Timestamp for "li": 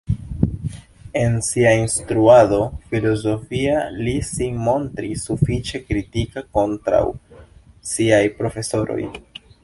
4.07-4.15